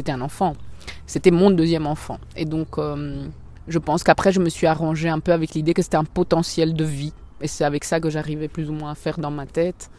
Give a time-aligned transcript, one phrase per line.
[0.00, 0.54] c'était un enfant.
[1.06, 2.18] C'était mon deuxième enfant.
[2.34, 3.26] Et donc, euh,
[3.68, 6.72] je pense qu'après, je me suis arrangée un peu avec l'idée que c'était un potentiel
[6.72, 7.12] de vie.
[7.42, 9.90] Et c'est avec ça que j'arrivais plus ou moins à faire dans ma tête.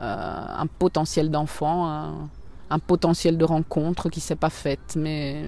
[0.00, 2.30] Euh, un potentiel d'enfant,
[2.70, 4.96] un, potentiel de rencontre qui s'est pas faite.
[4.96, 5.44] Mais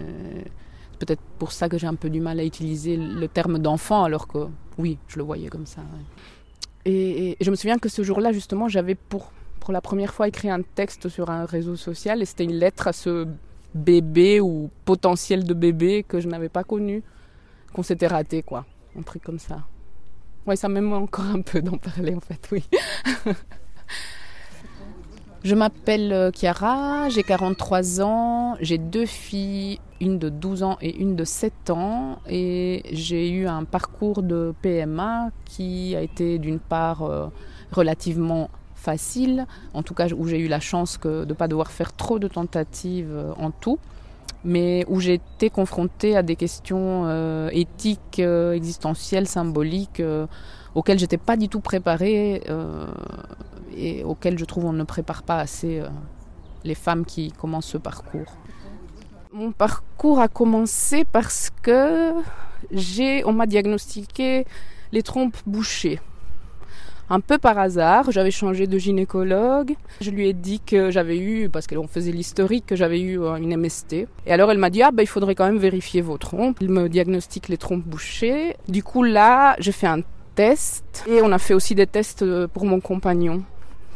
[0.91, 4.05] c'est peut-être pour ça que j'ai un peu du mal à utiliser le terme d'enfant,
[4.05, 5.81] alors que oui, je le voyais comme ça.
[6.85, 10.51] Et, je me souviens que ce jour-là, justement, j'avais pour, pour la première fois écrit
[10.51, 13.27] un texte sur un réseau social et c'était une lettre à ce
[13.75, 17.03] bébé ou potentiel de bébé que je n'avais pas connu,
[17.73, 18.67] qu'on s'était raté, quoi.
[18.99, 19.65] Un truc comme ça.
[20.47, 22.65] Ouais, ça m'aime encore un peu d'en parler, en fait, oui.
[25.45, 30.97] je m'appelle euh, Chiara, j'ai 43 ans, j'ai deux filles, une de 12 ans et
[30.97, 36.59] une de 7 ans, et j'ai eu un parcours de PMA qui a été d'une
[36.59, 37.29] part euh,
[37.71, 38.51] relativement
[38.83, 42.19] facile, en tout cas où j'ai eu la chance de ne pas devoir faire trop
[42.19, 43.79] de tentatives euh, en tout,
[44.45, 50.03] mais où j'ai été confrontée à des questions euh, éthiques, euh, existentielles, symboliques,
[50.75, 52.43] auxquelles j'étais pas du tout préparée
[53.77, 55.83] et auxquelles je trouve on ne prépare pas assez
[56.65, 58.37] les femmes qui commencent ce parcours.
[59.33, 62.13] Mon parcours a commencé parce que
[62.71, 64.47] j'ai, on m'a diagnostiqué
[64.93, 66.01] les trompes bouchées
[67.13, 68.11] un peu par hasard.
[68.11, 69.75] J'avais changé de gynécologue.
[70.01, 73.37] Je lui ai dit que j'avais eu, parce qu'on faisait l'historique, que j'avais eu euh,
[73.37, 74.09] une MST.
[74.27, 76.57] Et alors elle m'a dit, ah ben il faudrait quand même vérifier vos trompes.
[76.63, 78.57] Il me diagnostique les trompes bouchées.
[78.67, 80.01] Du coup là, j'ai fait un
[80.35, 83.43] test et on a fait aussi des tests euh, pour mon compagnon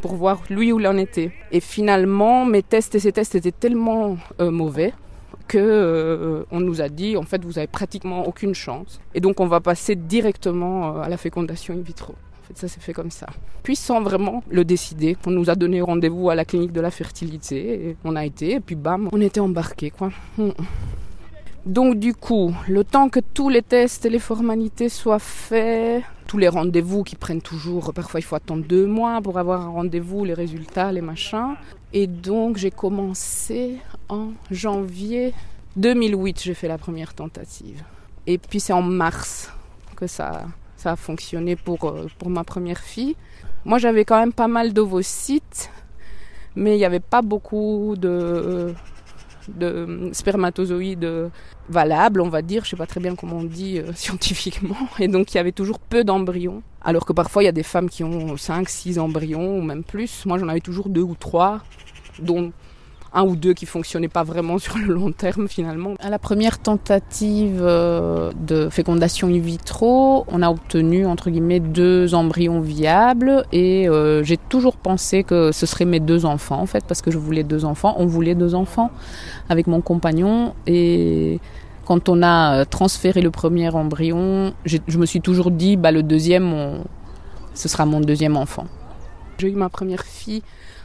[0.02, 1.32] pour voir lui où il en était.
[1.52, 4.92] Et finalement, mes tests et ces tests étaient tellement euh, mauvais
[5.48, 9.46] que on nous a dit en fait vous avez pratiquement aucune chance et donc on
[9.46, 12.16] va passer directement à la fécondation in vitro
[12.54, 13.26] ça s'est fait comme ça.
[13.62, 16.90] Puis sans vraiment le décider, on nous a donné rendez-vous à la clinique de la
[16.90, 20.10] fertilité, on a été, et puis bam, on était embarqués, quoi.
[20.38, 20.50] Hmm.
[21.66, 26.38] Donc du coup, le temps que tous les tests et les formalités soient faits, tous
[26.38, 30.24] les rendez-vous qui prennent toujours, parfois il faut attendre deux mois pour avoir un rendez-vous,
[30.24, 31.56] les résultats, les machins.
[31.92, 35.34] Et donc j'ai commencé en janvier
[35.74, 37.82] 2008, j'ai fait la première tentative.
[38.28, 39.50] Et puis c'est en mars
[39.96, 40.44] que ça,
[40.76, 43.16] ça a fonctionné pour, euh, pour ma première fille.
[43.64, 45.70] Moi, j'avais quand même pas mal d'ovocytes,
[46.54, 48.74] mais il n'y avait pas beaucoup de,
[49.48, 51.30] de spermatozoïdes
[51.68, 52.64] valables, on va dire.
[52.64, 54.76] Je sais pas très bien comment on dit euh, scientifiquement.
[54.98, 56.62] Et donc, il y avait toujours peu d'embryons.
[56.82, 59.84] Alors que parfois, il y a des femmes qui ont 5, 6 embryons ou même
[59.84, 60.24] plus.
[60.26, 61.62] Moi, j'en avais toujours deux ou trois,
[62.20, 62.52] dont
[63.16, 65.94] un ou deux qui fonctionnaient pas vraiment sur le long terme finalement.
[65.98, 72.14] À la première tentative euh, de fécondation in vitro, on a obtenu entre guillemets deux
[72.14, 76.84] embryons viables et euh, j'ai toujours pensé que ce seraient mes deux enfants en fait
[76.86, 78.90] parce que je voulais deux enfants, on voulait deux enfants
[79.48, 81.40] avec mon compagnon et
[81.86, 86.02] quand on a euh, transféré le premier embryon, je me suis toujours dit bah le
[86.02, 86.82] deuxième
[87.54, 88.66] ce sera mon deuxième enfant.
[89.38, 90.42] J'ai eu ma première fille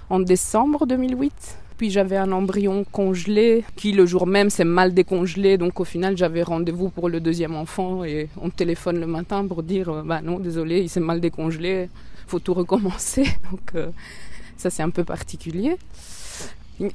[0.10, 5.58] en décembre 2008 puis j'avais un embryon congelé qui le jour même s'est mal décongelé.
[5.58, 9.48] Donc au final j'avais rendez-vous pour le deuxième enfant et on me téléphone le matin
[9.48, 11.90] pour dire euh, bah non désolé il s'est mal décongelé,
[12.28, 13.24] faut tout recommencer.
[13.52, 13.90] Donc euh,
[14.58, 15.76] ça c'est un peu particulier.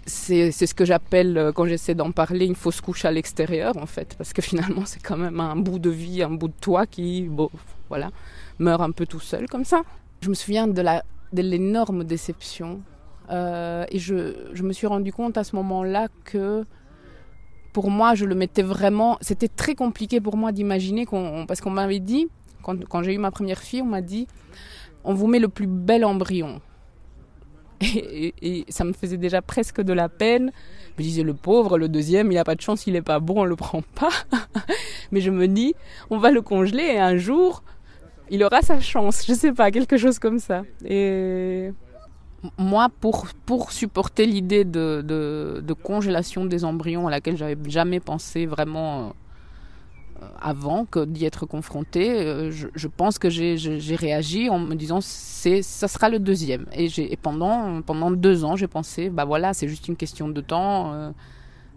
[0.07, 3.87] C'est ce que j'appelle, euh, quand j'essaie d'en parler, une fausse couche à l'extérieur, en
[3.87, 6.87] fait, parce que finalement, c'est quand même un bout de vie, un bout de toi
[6.87, 7.51] qui, bon,
[7.89, 8.11] voilà,
[8.61, 9.83] meurt un peu tout seul comme ça.
[10.23, 10.83] Je me souviens de
[11.33, 12.96] l'énorme de déception euh,
[13.31, 16.65] et je, je, me suis rendu compte à ce moment-là que
[17.73, 19.19] pour moi, je le mettais vraiment.
[19.21, 21.07] C'était très compliqué pour moi d'imaginer.
[21.47, 22.29] Parce qu'on m'avait dit,
[22.63, 24.27] quand, quand j'ai eu ma première fille, on m'a dit
[25.07, 26.61] on vous met le plus bel embryon.
[27.83, 30.51] Et, et, ça me faisait déjà presque de la peine.
[30.97, 33.21] Je me disais, le pauvre, le deuxième, il n'a pas de chance, il n'est pas
[33.21, 34.09] bon, on le prend pas.
[35.13, 35.75] Mais je me dis,
[36.09, 37.63] on va le congeler et un jour,
[38.31, 39.27] il aura sa chance.
[39.29, 40.63] Je sais pas, quelque chose comme ça.
[40.87, 41.71] Et
[42.59, 48.47] moi, pour, pour supporter l'idée de, de, congélation des embryons à laquelle j'avais jamais pensé
[48.47, 49.15] vraiment
[50.23, 55.01] euh, avant que d'y être confronté, euh, je, pense que j'ai réagi en me disant
[55.01, 56.67] c'est ça sera le deuxième.
[56.73, 60.93] Et, pendant, pendant deux ans, j'ai pensé bah voilà, c'est juste une question de temps,
[60.93, 61.11] euh,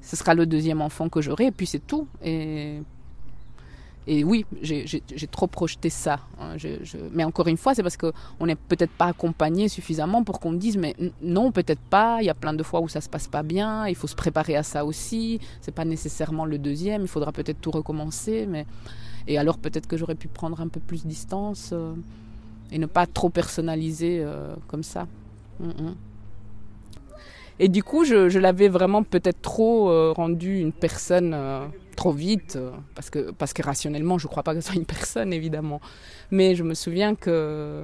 [0.02, 2.08] ce sera le deuxième enfant que j'aurai, et puis c'est tout.
[2.24, 2.82] Et
[4.12, 6.22] et oui, j'ai trop projeté ça.
[6.42, 6.56] Hein.
[7.12, 10.78] mais encore une fois, c'est parce qu'on n'est peut-être pas accompagné suffisamment pour qu'on dise
[10.78, 12.18] mais non, peut-être pas.
[12.20, 13.88] Il y a plein de fois où ça se passe pas bien.
[13.88, 15.40] Il faut se préparer à ça aussi.
[15.62, 17.04] C'est pas nécessairement le deuxième.
[17.04, 18.48] Il faudra peut-être tout recommencer.
[18.50, 18.66] Mais
[19.28, 21.94] et alors peut-être que j'aurais pu prendre un peu plus distance euh,
[22.72, 25.06] et ne pas trop personnaliser euh, comme ça.
[27.60, 31.66] Et du coup, je, l'avais vraiment peut-être trop euh, rendu une personne euh,
[32.00, 34.78] trop vite, euh, parce, que, parce que rationnellement, je ne crois pas que ce soit
[34.78, 35.82] une personne, évidemment.
[36.32, 37.84] Mais je me souviens que...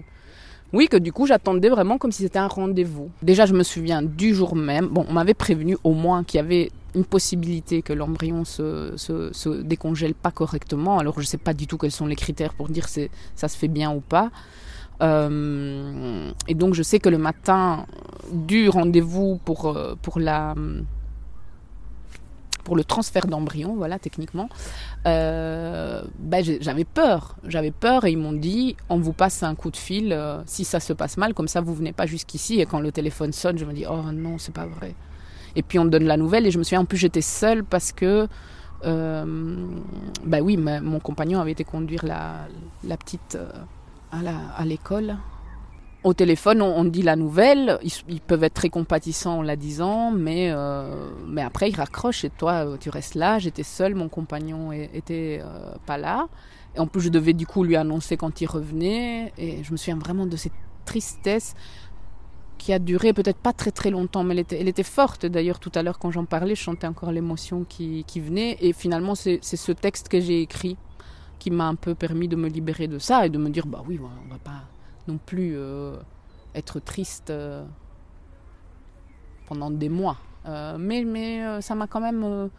[0.72, 3.10] Oui, que du coup, j'attendais vraiment comme si c'était un rendez-vous.
[3.22, 4.88] Déjà, je me souviens du jour même.
[4.88, 9.62] Bon, on m'avait prévenu au moins qu'il y avait une possibilité que l'embryon se, se,
[9.62, 10.98] décongèle pas correctement.
[10.98, 13.48] Alors, je ne sais pas du tout quels sont les critères pour dire si ça
[13.50, 14.32] se fait bien ou pas.
[15.02, 17.86] Euh, et donc je sais que le matin
[18.32, 20.56] du rendez-vous pour, euh, pour, la,
[22.66, 24.50] pour le transfert d'embryon, voilà, techniquement,
[25.08, 27.38] euh, ben, j'avais peur.
[27.48, 30.82] J'avais peur et ils m'ont dit on vous passe un coup de fil si ça
[30.82, 32.60] se passe mal, comme ça vous venez pas jusqu'ici.
[32.60, 34.94] Et quand le téléphone sonne, je me dis oh non, c'est pas vrai.
[35.56, 37.64] Et puis on me donne la nouvelle et je me souviens en plus j'étais seule
[37.64, 38.28] parce que
[38.84, 42.48] ben oui, mon compagnon avait été conduire la,
[42.84, 43.38] la petite
[44.12, 45.16] à l'école.
[46.06, 50.52] Au téléphone, on, dit la nouvelle, ils, peuvent être très compatissants en la disant, mais,
[50.52, 55.42] euh, mais après ils raccrochent et toi tu restes là, j'étais seule, mon compagnon était
[55.44, 56.28] euh, pas là.
[56.76, 59.78] Et en plus je devais du coup lui annoncer quand il revenait et je me
[59.78, 60.54] souviens vraiment de cette
[60.86, 61.56] tristesse
[62.60, 65.26] qui a duré peut-être pas très très longtemps, mais elle était, elle était forte.
[65.26, 68.58] D'ailleurs, tout à l'heure, quand j'en parlais, je chantais encore l'émotion qui, qui, venait.
[68.62, 70.78] Et finalement, c'est ce texte que j'ai écrit
[71.40, 73.84] qui m'a un peu permis de me libérer de ça et de me dire bah
[73.88, 74.75] oui, on va pas
[75.08, 75.96] non plus euh,
[76.54, 77.64] être triste euh,
[79.48, 80.18] pendant des mois.
[80.46, 82.50] Euh, mais mais ça m'a quand même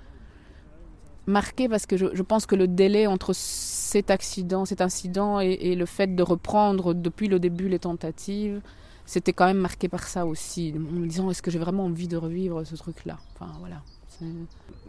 [1.27, 5.75] marqué parce que je, je, pense que le délai entre cet accident, cet incident et,
[5.75, 8.61] le fait de reprendre depuis le début les tentatives,
[9.05, 12.09] c'était quand même marqué par ça aussi, en me disant est-ce que j'ai vraiment envie
[12.09, 13.19] de revivre ce truc-là?
[13.35, 13.83] Enfin voilà.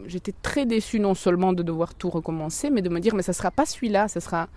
[0.06, 3.34] J'étais très déçue non seulement de devoir tout recommencer, mais de me dire mais ça
[3.34, 4.48] sera pas celui-là, ça sera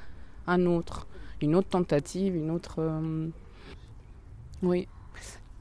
[0.47, 1.07] un autre,
[1.43, 2.77] une autre tentative, une autre.
[2.79, 3.29] Euh,
[4.63, 4.89] oui.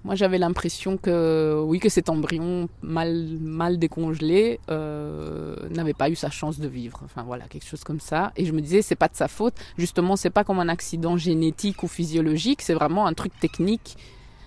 [0.06, 6.16] Moi, j'avais l'impression que, oui, que cet embryon mal, mal décongelé euh, n'avait pas eu
[6.16, 7.02] sa chance de vivre.
[7.04, 8.32] Enfin, voilà, quelque chose comme ça.
[8.38, 9.56] Et je me disais, c'est pas de sa faute.
[9.78, 13.98] Justement, c'est pas comme un accident génétique ou physiologique, c'est vraiment un truc technique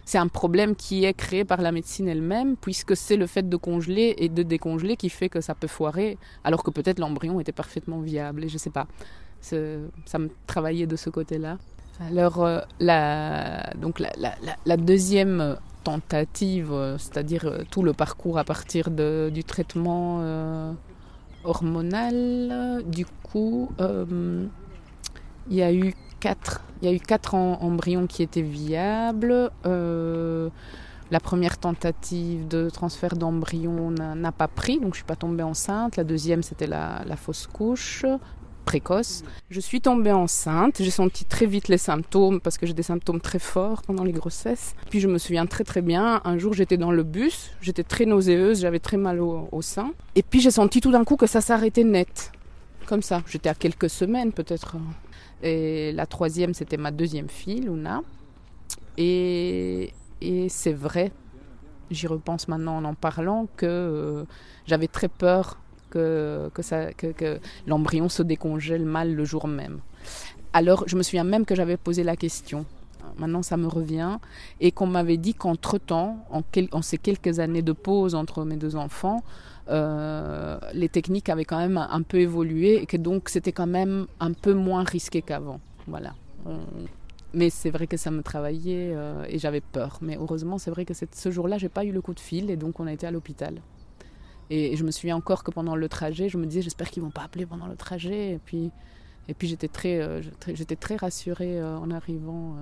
[0.04, 3.56] c'est un problème qui est créé par la médecine elle-même, puisque c'est le fait de
[3.56, 7.52] congeler et de décongeler qui fait que ça peut foirer, alors que peut-être l'embryon était
[7.52, 8.86] parfaitement viable, et je sais pas.
[9.42, 11.58] Ça me travaillait de ce côté-là.
[12.00, 14.34] Alors, euh, la, donc la, la,
[14.64, 20.74] la, deuxième tentative, euh, c'est-à-dire euh, tout le parcours à partir de, du traitement
[21.44, 25.94] hormonal, du coup, il y a eu
[26.80, 29.50] il y a eu quatre embryons qui étaient viables.
[29.66, 30.48] Euh,
[31.10, 35.96] la première tentative de transfert d'embryon n'a pas pris, donc je suis pas tombée enceinte.
[35.96, 38.06] La deuxième, c'était la, fausse couche
[38.62, 39.24] précoce.
[39.50, 43.20] Je suis tombée enceinte, j'ai senti très vite les symptômes parce que j'ai des symptômes
[43.20, 44.74] très forts pendant les grossesses.
[44.90, 48.06] Puis je me souviens très très bien, un jour j'étais dans le bus, j'étais très
[48.06, 49.92] nauséeuse, j'avais très mal au, sein.
[50.14, 52.32] Et puis j'ai senti tout d'un coup que ça s'arrêtait net.
[52.86, 54.76] Comme ça, j'étais à quelques semaines peut-être
[55.42, 58.02] et la troisième, c'était ma deuxième fille, Luna.
[58.96, 61.10] Et, et c'est vrai,
[61.90, 64.24] j'y repense maintenant en en parlant, que euh,
[64.66, 65.58] j'avais très peur
[65.92, 66.50] que,
[66.96, 69.80] que, que, l'embryon se décongèle mal le jour même.
[70.52, 72.64] Alors, je me souviens même que j'avais posé la question.
[73.18, 74.18] Maintenant, ça me revient.
[74.60, 76.42] Et qu'on m'avait dit qu'entre-temps, en,
[76.72, 79.22] en, ces quelques années de pause entre mes deux enfants,
[79.68, 84.06] euh, les techniques avaient quand même un peu évolué et que donc c'était quand même
[84.18, 85.60] un peu moins risqué qu'avant.
[85.86, 86.14] Voilà.
[86.46, 86.58] Euh,
[87.32, 89.98] mais c'est vrai que ça me travaillait euh, et j'avais peur.
[90.02, 92.56] Mais heureusement, c'est vrai que ce jour-là, j'ai pas eu le coup de fil et
[92.56, 93.54] donc on a été à l'hôpital.
[94.54, 97.10] Et, je me souviens encore que pendant le trajet, je me disais, j'espère qu'ils vont
[97.10, 98.32] pas appeler pendant le trajet.
[98.32, 98.70] Et puis,
[99.28, 102.56] et puis j'étais très, j'étais très rassurée en arrivant.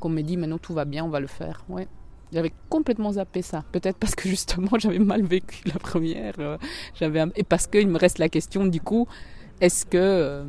[0.00, 1.64] qu'on me dit, maintenant tout va bien, on va le faire.
[1.68, 1.88] Ouais.
[2.32, 3.64] J'avais complètement zappé ça.
[3.72, 6.34] Peut-être parce que justement j'avais mal vécu la première.
[6.38, 6.58] Euh,
[6.94, 9.06] j'avais et parce qu'il me reste la question du coup,
[9.60, 10.44] est-ce que euh,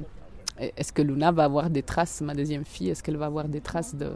[0.59, 3.61] est-ce que Luna va avoir des traces, ma deuxième fille, est-ce qu'elle va avoir des
[3.61, 4.11] traces de,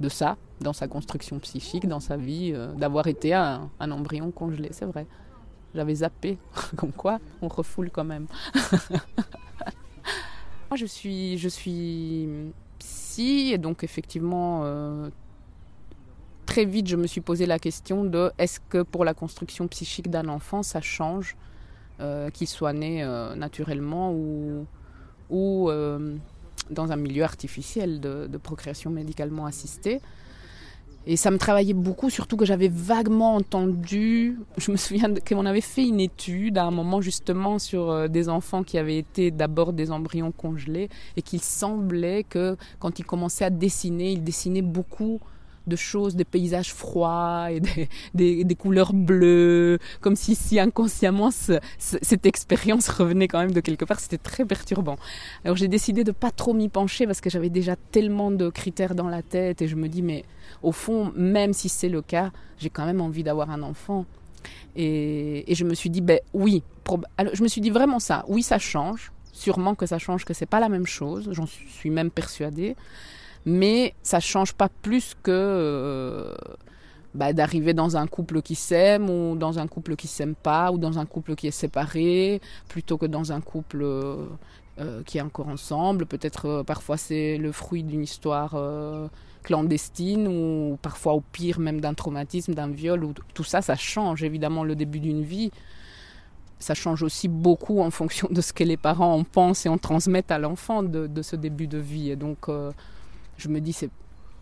[0.00, 4.70] de ça dans sa construction psychique, dans sa vie, euh, d'avoir été un, embryon congelé,
[4.72, 5.06] c'est vrai.
[5.74, 6.38] J'avais zappé,
[6.76, 8.26] comme quoi on refoule quand même.
[10.70, 12.28] Moi je suis, je suis
[12.78, 14.64] psy et donc effectivement
[16.52, 20.10] très vite, je me suis posé la question de est-ce que pour la construction psychique
[20.10, 21.34] d'un enfant, ça change
[22.00, 24.66] euh, qu'il soit né euh, naturellement ou,
[25.30, 26.16] ou euh,
[26.70, 30.02] dans un milieu artificiel de, procréation médicalement assistée.
[31.06, 35.60] Et ça me travaillait beaucoup, surtout que j'avais vaguement entendu, je me souviens qu'on avait
[35.60, 39.90] fait une étude à un moment justement sur des enfants qui avaient été d'abord des
[39.90, 45.20] embryons congelés et qu'il semblait que quand ils commençaient à dessiner, ils dessinaient beaucoup
[45.66, 47.60] de choses, des paysages froids et
[48.14, 51.30] des, couleurs bleues, comme si, si inconsciemment
[51.78, 54.00] cette expérience revenait quand même de quelque part.
[54.00, 54.96] C'était très perturbant.
[55.44, 58.94] Alors j'ai décidé de pas trop m'y pencher parce que j'avais déjà tellement de critères
[58.94, 60.24] dans la tête et je me dis mais
[60.62, 64.06] au fond, même si c'est le cas, j'ai quand même envie d'avoir un enfant.
[64.74, 66.62] Et, et, je me suis dit ben oui,
[67.16, 68.24] Alors, je me suis dit vraiment ça.
[68.26, 69.12] Oui, ça change.
[69.32, 71.28] Sûrement que ça change, que c'est pas la même chose.
[71.32, 72.74] J'en suis même persuadée
[73.44, 76.34] mais ça change pas plus que euh,
[77.14, 80.78] bah, d'arriver dans un couple qui s'aime ou dans un couple qui s'aime pas ou
[80.78, 84.26] dans un couple qui est séparé plutôt que dans un couple euh,
[84.78, 86.06] euh, qui est encore ensemble.
[86.06, 88.56] Peut-être parfois c'est le fruit d'une histoire
[89.42, 93.04] clandestine ou parfois au pire même d'un traumatisme, d'un viol.
[93.04, 95.50] Ou tout ça, ça change évidemment le début d'une vie.
[96.60, 99.78] Ça change aussi beaucoup en fonction de ce que les parents en pensent et en
[99.78, 102.10] transmettent à l'enfant de, ce début de vie.
[102.10, 102.48] Et donc
[103.42, 103.90] je me dis c'est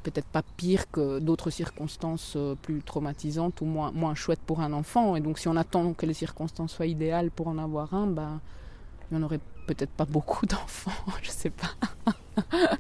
[0.03, 4.73] peut-être pas pire que d'autres circonstances euh, plus traumatisantes ou moins, moins chouettes pour un
[4.73, 5.17] enfant.
[5.17, 8.41] Et donc si on attend que les circonstances soient idéales pour en avoir un, bah,
[9.11, 12.47] il n'y en aurait peut-être pas beaucoup d'enfants, je sais pas.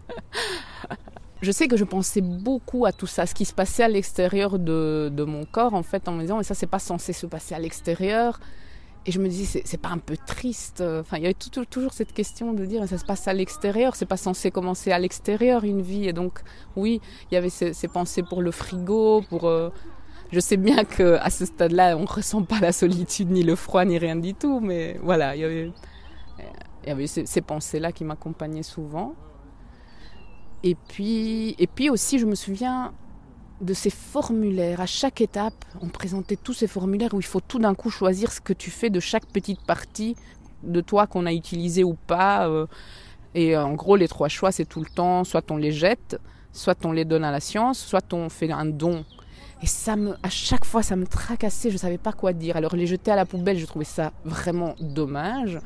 [1.42, 4.58] je sais que je pensais beaucoup à tout ça, ce qui se passait à l'extérieur
[4.58, 7.26] de, de, mon corps, en fait, en me disant, mais ça, c'est pas censé se
[7.26, 8.40] passer à l'extérieur.
[9.06, 12.12] Et je me dis, c'est pas un peu triste Enfin, il y avait toujours cette
[12.12, 15.80] question de dire, ça se passe à l'extérieur, c'est pas censé commencer à l'extérieur une
[15.80, 16.06] vie.
[16.06, 16.40] Et donc,
[16.76, 19.48] oui, il y avait ces, pensées pour le frigo, pour.
[19.48, 19.70] Euh,
[20.32, 23.84] je sais bien que à ce stade-là, on ressent pas la solitude, ni le froid,
[23.84, 25.72] ni rien du tout, mais voilà, il y avait,
[26.84, 29.14] il y avait ces, ces pensées-là qui m'accompagnaient souvent.
[30.62, 32.92] Et puis, et puis aussi, je me souviens,
[33.60, 34.80] de ces formulaires.
[34.80, 38.32] À chaque étape, on présentait tous ces formulaires où il faut tout d'un coup choisir
[38.32, 40.16] ce que tu fais de chaque petite partie
[40.62, 42.48] de toi qu'on a utilisé ou pas.
[42.48, 42.66] Euh.
[43.34, 46.18] Et en gros, les trois choix, c'est tout le temps, soit on les jette,
[46.52, 49.04] soit on les donne à la science, soit on fait un don.
[49.62, 52.56] Et ça me, à chaque fois, ça me tracassait, je ne savais pas quoi dire.
[52.56, 55.58] Alors les jeter à la poubelle, je trouvais ça vraiment dommage.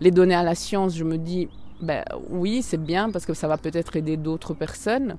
[0.00, 1.48] Les donner à la science, je me dis,
[1.80, 5.16] ben oui, c'est bien parce que ça va peut-être aider d'autres personnes.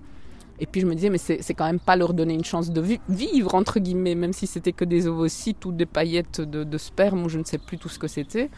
[0.62, 2.84] Et puis je me disais, mais c'est quand même pas leur donner une chance de
[3.10, 7.30] vivre, entre guillemets, même si c'était que des ovocytes ou des paillettes de, sperme ou
[7.30, 8.52] je ne sais plus tout ce que c'était.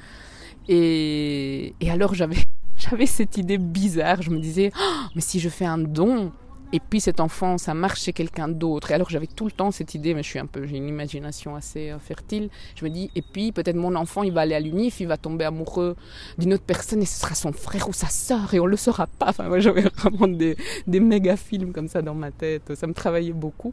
[0.67, 5.77] Et, alors j'avais cette idée bizarre, je me disais, oh, mais si je fais un
[5.77, 6.33] don,
[6.73, 8.89] et puis cet enfant, ça marche chez quelqu'un d'autre.
[8.89, 10.87] Et alors j'avais tout le temps cette idée, mais je suis un peu, j'ai une
[10.87, 12.49] imagination assez euh, fertile.
[12.75, 15.17] Je me dis, et puis peut-être mon enfant, il va aller à l'UNIF, il va
[15.17, 15.95] tomber amoureux
[16.39, 19.05] d'une autre personne et ce sera son frère ou sa sœur et on le saura
[19.05, 19.27] pas.
[19.29, 22.73] Enfin, moi j'avais vraiment des, des méga films comme ça dans ma tête.
[22.73, 23.71] Ça me travaillait beaucoup.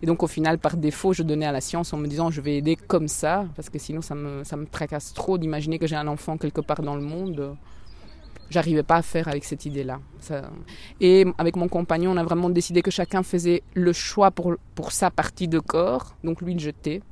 [0.00, 2.40] Et donc au final, par défaut, je donnais à la science en me disant, je
[2.40, 5.88] vais aider comme ça, parce que sinon ça me, ça me tracasse trop d'imaginer que
[5.88, 7.56] j'ai un enfant quelque part dans le monde
[8.50, 10.00] j'arrivais pas à faire avec cette idée-là.
[11.00, 14.92] Et avec mon compagnon, on a vraiment décidé que chacun faisait le choix pour, pour
[14.92, 16.16] sa partie de corps.
[16.24, 17.02] Donc lui de jeter,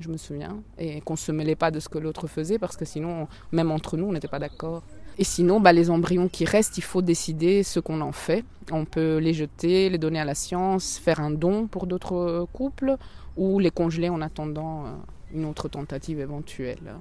[0.00, 2.84] je me souviens, et qu'on se mêlait pas de ce que l'autre faisait parce que
[2.84, 4.82] sinon, même entre nous, on n'était pas d'accord.
[5.18, 8.44] Et sinon, bah, les embryons qui restent, il faut décider ce qu'on en fait.
[8.72, 12.96] On peut les jeter, les donner à la science, faire un don pour d'autres couples
[13.36, 14.90] ou les congeler en attendant euh,
[15.34, 16.94] une autre tentative éventuelle.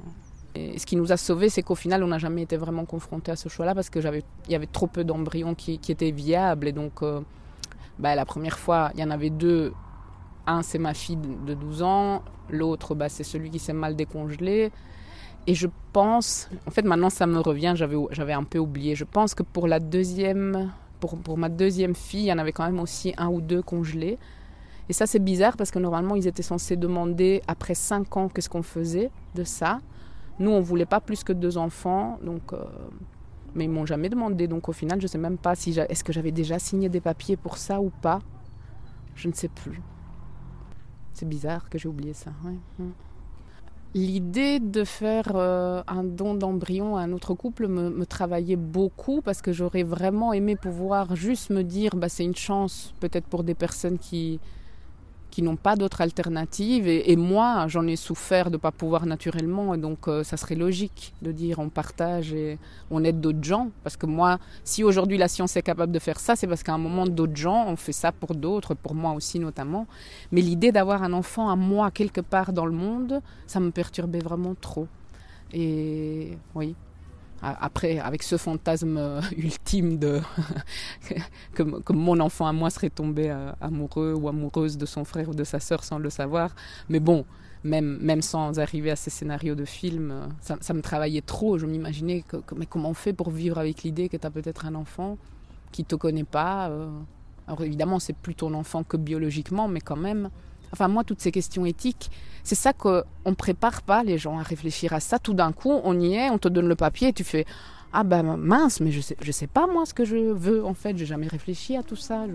[0.55, 3.35] Ce qui nous a sauvés, c'est qu'au final, on n'a jamais été vraiment confronté à
[3.35, 4.03] ce choix-là parce qu'il
[4.49, 6.67] y avait trop peu d'embryons qui, étaient viables.
[6.67, 7.21] Et donc, euh,
[7.99, 9.73] bah, la première fois, il y en avait deux.
[10.47, 12.23] Un, c'est ma fille de 12 ans.
[12.49, 14.71] L'autre, bah, c'est celui qui s'est mal décongelé.
[15.47, 18.95] Et je pense, en fait, maintenant ça me revient, j'avais un peu oublié.
[18.95, 22.51] Je pense que pour la deuxième, pour, pour ma deuxième fille, il y en avait
[22.51, 24.17] quand même aussi un ou deux congelés.
[24.89, 28.49] Et ça, c'est bizarre parce que normalement, ils étaient censés demander après 5 ans qu'est-ce
[28.49, 29.79] qu'on faisait de ça?
[30.39, 32.63] Nous, on voulait pas plus que deux enfants, donc, euh,
[33.55, 34.47] mais ils m'ont jamais demandé.
[34.47, 37.37] Donc au final, je sais même pas si est-ce que j'avais déjà signé des papiers
[37.37, 38.19] pour ça ou pas.
[39.15, 39.81] Je ne sais plus.
[41.11, 42.31] C'est bizarre que j'ai oublié ça.
[42.77, 42.89] Mm.
[43.95, 49.21] L'idée de faire euh, un don d'embryon à un autre couple me, me travaillait beaucoup
[49.21, 53.43] parce que j'aurais vraiment aimé pouvoir juste me dire bah, c'est une chance peut-être pour
[53.43, 54.39] des personnes qui,
[55.43, 56.87] n'ont pas d'autre alternative.
[56.87, 59.73] Et, moi, j'en ai souffert de ne pas pouvoir naturellement.
[59.73, 62.57] Et donc, euh, ça serait logique de dire on partage et
[62.91, 63.69] on aide d'autres gens.
[63.83, 66.73] Parce que moi, si aujourd'hui la science est capable de faire ça, c'est parce qu'à
[66.73, 69.87] un moment, d'autres gens ont fait ça pour d'autres, pour moi aussi notamment.
[70.31, 74.19] Mais l'idée d'avoir un enfant à moi quelque part dans le monde, ça me perturbait
[74.19, 74.87] vraiment trop.
[75.53, 76.75] Et oui,
[77.41, 80.21] après, avec ce fantasme euh, ultime de
[81.53, 85.33] que, mon enfant à moi serait tombé euh, amoureux ou amoureuse de son frère ou
[85.33, 86.53] de sa sœur sans le savoir.
[86.89, 87.25] Mais bon,
[87.63, 90.27] même, même sans arriver à ces scénarios de film, euh,
[90.61, 91.57] ça, me travaillait trop.
[91.57, 94.65] Je m'imaginais que, mais comment on fait pour vivre avec l'idée que tu as peut-être
[94.65, 95.17] un enfant
[95.71, 96.71] qui ne te connaît pas,
[97.47, 100.29] Alors évidemment, c'est plus ton enfant que biologiquement, mais quand même.
[100.71, 102.11] Enfin, moi, toutes ces questions éthiques,
[102.43, 105.19] c'est ça qu'on ne prépare pas les gens à réfléchir à ça.
[105.19, 107.45] Tout d'un coup, on y est, on te donne le papier et tu fais
[107.93, 110.73] Ah ben mince, mais je sais, je sais pas moi ce que je veux en
[110.73, 112.25] fait, j'ai jamais réfléchi à tout ça.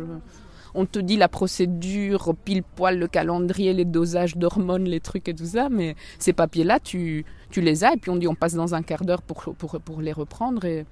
[0.76, 5.34] On te dit la procédure, pile poil, le calendrier, les dosages d'hormones, les trucs et
[5.34, 8.54] tout ça, mais ces papiers-là, tu, tu les as et puis on dit on passe
[8.54, 10.84] dans un quart d'heure pour, pour, pour, les reprendre et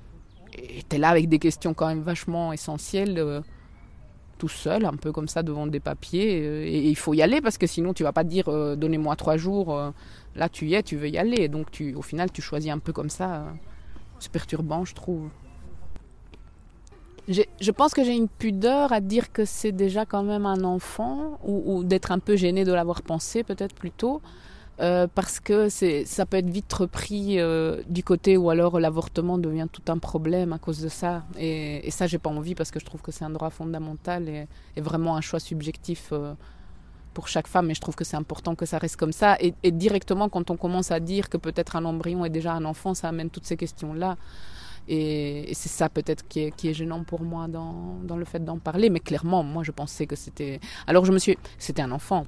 [0.89, 3.19] tu es là avec des questions quand même vachement essentielles.
[3.19, 3.41] Euh,
[4.43, 6.43] tout seul, un peu comme ça devant des papiers.
[6.43, 9.15] Euh, et, il faut y aller parce que sinon tu vas pas dire euh, donnez-moi
[9.15, 9.73] trois jours.
[9.73, 9.93] Euh,
[10.35, 11.47] là tu y es, tu veux y aller.
[11.47, 13.45] Donc tu, au final tu choisis un peu comme ça.
[14.19, 15.29] c'est perturbant, je trouve.
[17.29, 21.39] Je pense que j'ai une pudeur à dire que c'est déjà quand même un enfant
[21.45, 24.21] ou, ou d'être un peu gêné de l'avoir pensé peut-être plutôt.
[24.81, 29.69] Euh, parce que ça peut être vite repris euh, du côté où alors l'avortement devient
[29.71, 31.25] tout un problème à cause de ça.
[31.39, 34.29] Et, et ça, j'ai pas envie parce que je trouve que c'est un droit fondamental
[34.29, 34.49] et,
[34.81, 36.33] vraiment un choix subjectif euh,
[37.13, 37.71] pour chaque femme.
[37.71, 39.37] Et je trouve que c'est important que ça reste comme ça.
[39.41, 42.95] Et, directement, quand on commence à dire que peut-être un embryon est déjà un enfant,
[42.95, 44.17] ça amène toutes ces questions-là.
[44.89, 48.89] Et, c'est ça peut-être qui est, gênant pour moi dans le fait d'en parler.
[48.89, 50.61] Mais clairement, moi, je pensais que c'était.
[50.87, 51.37] Alors, je me suis.
[51.59, 52.25] C'était un enfant.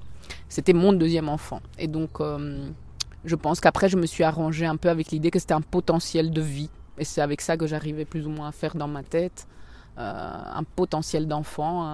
[0.49, 1.61] C'était mon deuxième enfant.
[1.79, 2.69] Et donc, euh,
[3.25, 6.31] je pense qu'après, je me suis arrangée un peu avec l'idée que c'était un potentiel
[6.31, 6.71] de vie.
[6.99, 9.47] Et c'est avec ça que j'arrivais plus ou moins à faire dans ma tête.
[9.99, 11.85] Euh, un potentiel d'enfant,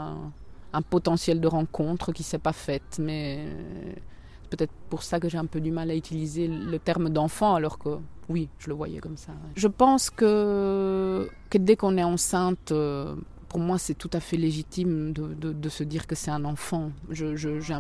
[0.73, 2.99] un, potentiel de rencontre qui s'est pas faite.
[3.01, 3.47] Mais
[4.43, 7.55] c'est peut-être pour ça que j'ai un peu du mal à utiliser le terme d'enfant,
[7.55, 7.99] alors que
[8.31, 9.33] oui, je le voyais comme ça.
[9.57, 13.17] Je pense que, dès qu'on est enceinte, euh,
[13.51, 16.93] pour moi, c'est tout à fait légitime de, se dire que c'est un enfant.
[17.11, 17.75] Je, j'ai,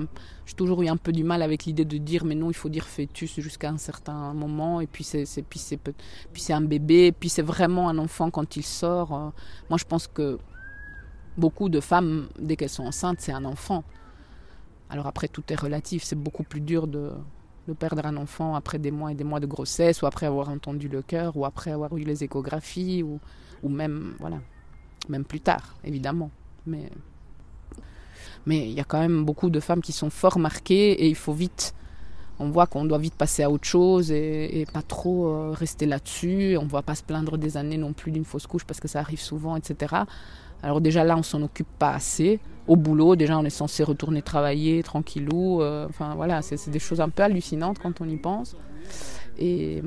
[0.56, 2.88] toujours eu un peu du mal avec l'idée de dire, mais non, il faut dire
[2.88, 7.98] fœtus jusqu'à un certain moment, et puis c'est un bébé, et puis c'est vraiment un
[7.98, 9.14] enfant quand il sort.
[9.14, 9.30] Euh.
[9.68, 10.40] Moi, je pense que
[11.38, 13.84] beaucoup de femmes, dès qu'elles sont enceintes, c'est un enfant.
[14.88, 16.02] Alors après, tout est relatif.
[16.02, 17.12] C'est beaucoup plus dur de,
[17.68, 20.48] de perdre un enfant après des mois et des mois de grossesse, ou après avoir
[20.48, 23.20] entendu le cœur, ou après avoir eu les échographies, ou,
[23.62, 24.38] ou même, voilà
[25.08, 26.30] même plus tard, évidemment.
[26.66, 26.90] Mais
[28.46, 31.14] mais il y a quand même beaucoup de femmes qui sont fort marquées et il
[31.14, 31.74] faut vite.
[32.38, 36.56] On voit qu'on doit vite passer à autre chose et, pas trop euh, rester là-dessus.
[36.58, 38.88] On ne va pas se plaindre des années non plus d'une fausse couche parce que
[38.88, 39.94] ça arrive souvent, etc.
[40.62, 42.40] Alors déjà là, on s'en occupe pas assez.
[42.66, 45.60] Au boulot, déjà, on est censé retourner travailler tranquillou.
[45.60, 48.56] Euh, enfin voilà, c'est des choses un peu hallucinantes quand on y pense.
[49.38, 49.82] Et,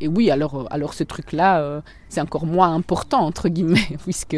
[0.00, 4.36] et oui, alors, euh, alors ce truc-là, euh, c'est encore moins important, entre guillemets, puisque,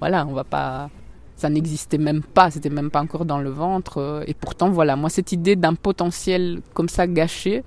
[0.00, 0.90] voilà, on va pas.
[1.36, 3.98] Ça n'existait même pas, c'était même pas encore dans le ventre.
[3.98, 7.64] Euh, et pourtant, voilà, moi, cette idée d'un potentiel comme ça gâché,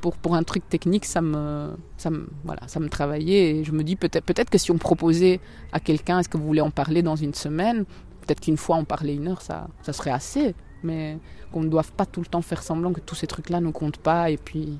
[0.00, 3.56] pour, pour un truc technique, ça me, ça me, voilà, ça me travaillait.
[3.56, 5.40] Et je me dis, peut-être peut que si on proposait
[5.72, 7.84] à quelqu'un, est-ce que vous voulez en parler dans une semaine
[8.20, 10.54] Peut-être qu'une fois en parler une heure, ça, ça serait assez.
[10.82, 11.18] Mais
[11.52, 13.98] qu'on ne doive pas tout le temps faire semblant que tous ces trucs-là ne comptent
[13.98, 14.78] pas et puis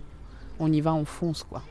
[0.58, 1.62] on y va, on fonce, quoi.